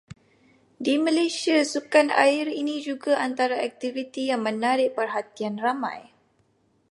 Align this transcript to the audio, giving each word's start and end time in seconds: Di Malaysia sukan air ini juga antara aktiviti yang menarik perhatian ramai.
Di 0.85 0.95
Malaysia 1.05 1.57
sukan 1.73 2.07
air 2.25 2.47
ini 2.61 2.75
juga 2.87 3.13
antara 3.27 3.55
aktiviti 3.69 4.21
yang 4.33 4.41
menarik 4.47 4.89
perhatian 4.97 5.55
ramai. 5.65 5.99